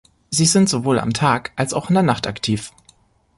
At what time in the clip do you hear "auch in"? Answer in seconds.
1.75-1.93